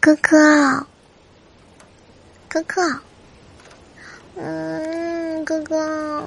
[0.00, 0.86] 哥哥，
[2.48, 3.00] 哥哥，
[4.36, 6.24] 嗯，哥哥，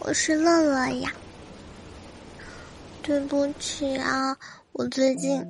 [0.00, 1.10] 我是乐乐呀。
[3.02, 4.36] 对不起啊，
[4.72, 5.42] 我最近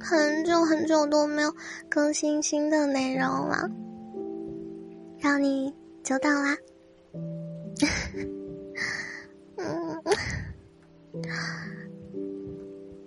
[0.00, 1.54] 很久很久都没有
[1.88, 3.70] 更新新的内容了，
[5.20, 5.72] 让你
[6.02, 6.56] 久等啦。
[9.56, 10.02] 嗯，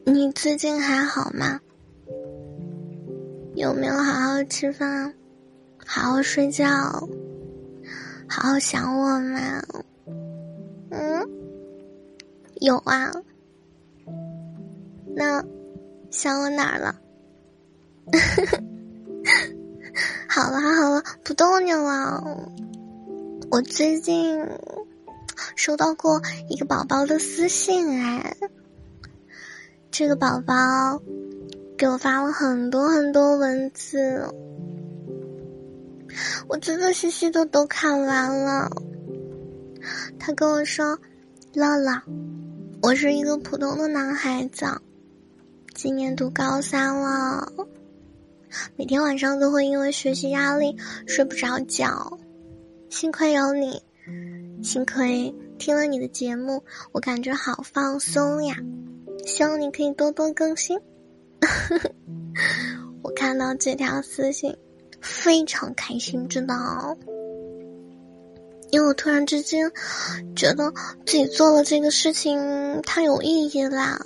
[0.06, 1.60] 你最近还好吗？
[3.58, 5.12] 有没有好好吃饭，
[5.84, 6.68] 好好睡觉，
[8.30, 9.64] 好好想我吗？
[10.92, 11.28] 嗯，
[12.62, 13.12] 有啊。
[15.16, 15.44] 那
[16.12, 16.96] 想我哪儿了？
[20.30, 22.24] 好了好了，不逗你了。
[23.50, 24.40] 我最近
[25.56, 28.38] 收到过一个宝宝的私信，哎，
[29.90, 31.02] 这个宝宝。
[31.78, 34.26] 给我发了很多很多文字，
[36.48, 38.68] 我仔仔细细的都看完了。
[40.18, 40.98] 他跟我说
[41.54, 42.02] ：“乐乐，
[42.82, 44.66] 我是一个普通的男孩子，
[45.76, 47.54] 今年读高三了，
[48.76, 52.18] 每天晚上都会因为学习压力睡不着觉。
[52.90, 53.84] 幸亏有你，
[54.64, 58.58] 幸亏听了你的节目，我感觉好放松呀。
[59.28, 60.80] 希望你可以多多更新。”
[63.04, 64.56] 我看到这条私信，
[65.02, 66.98] 非常开心，知道？
[68.72, 69.72] 因为我突然之间
[70.36, 70.74] 觉得
[71.06, 73.98] 自己做了这个事情太有意义啦，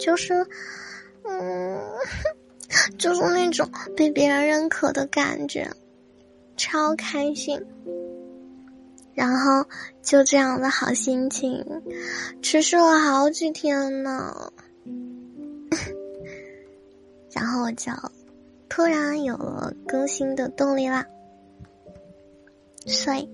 [0.00, 0.44] 就是，
[1.22, 1.80] 嗯，
[2.98, 5.70] 就是那种被别人认可的感觉，
[6.56, 7.64] 超开心。
[9.14, 9.64] 然后
[10.02, 11.64] 就这样的好心情，
[12.42, 14.52] 持续了好几天呢。
[17.36, 17.92] 然后我就
[18.66, 21.06] 突然有了更新的动力啦，
[22.86, 23.28] 所以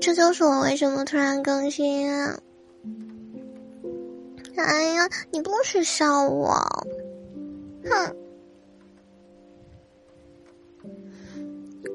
[0.00, 2.08] 这就是我为什么突然更新。
[2.14, 2.40] 啊
[4.56, 6.54] 哎呀，你不许笑我！
[7.82, 8.16] 哼，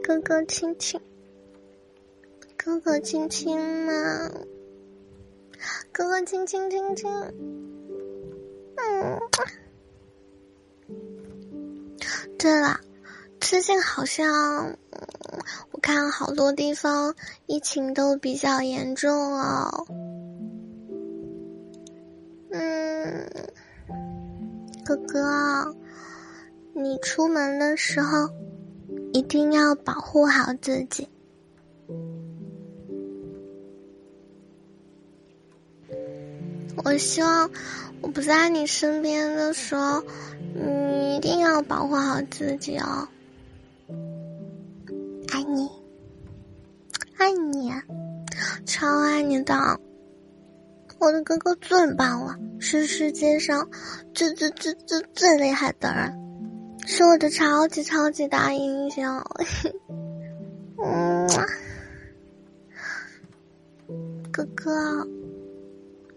[0.04, 1.00] 哥哥亲亲，
[2.58, 4.30] 哥哥亲亲嘛，
[5.94, 7.10] 哥哥亲亲亲亲，
[8.76, 9.20] 嗯。
[12.40, 12.80] 对了，
[13.42, 14.78] 最近好像
[15.72, 17.14] 我看好多地方
[17.48, 19.86] 疫情都比较严重哦。
[22.52, 23.30] 嗯，
[24.86, 25.76] 哥哥，
[26.74, 28.30] 你出门的时候
[29.12, 31.10] 一定要保护好自己。
[36.86, 37.52] 我希望
[38.02, 40.02] 我不在你身边的时候。
[41.20, 43.06] 一定要保护好自己哦，
[45.34, 45.70] 爱你，
[47.18, 47.74] 爱你，
[48.66, 49.54] 超爱你的，
[50.98, 53.70] 我的哥哥最棒了，是世界上
[54.14, 56.18] 最最最最最厉害的人，
[56.88, 59.04] 是我的超级超级大英雄。
[60.82, 61.28] 嗯，
[64.32, 65.06] 哥哥，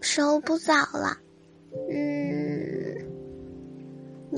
[0.01, 1.19] 时候不早了，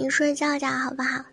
[0.04, 1.24] 你睡觉觉好不好？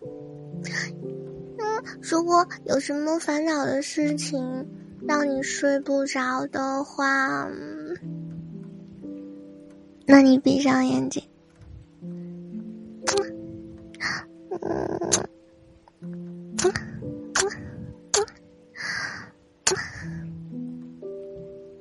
[1.58, 4.66] 嗯，如果有什么烦恼的事情
[5.06, 7.46] 让你睡不着的话，
[10.06, 11.22] 那你闭上眼睛。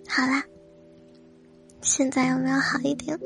[0.10, 0.44] 好啦，
[1.82, 3.18] 现在有没有好一点？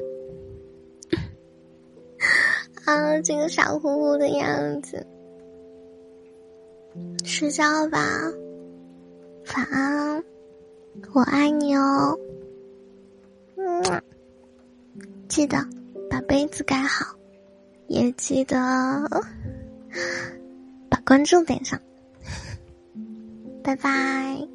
[2.85, 5.05] 啊，这个傻乎乎的样子，
[7.23, 7.99] 睡觉吧，
[9.55, 10.23] 晚安，
[11.13, 12.17] 我爱你哦，
[13.57, 14.01] 嗯，
[15.27, 15.57] 记得
[16.09, 17.15] 把被子盖好，
[17.87, 18.55] 也记得
[20.89, 21.79] 把关注点上，
[23.63, 24.47] 拜拜。